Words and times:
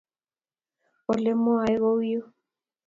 Olemwae 1.11 1.73
ko 1.81 1.89
yuu 2.09 2.27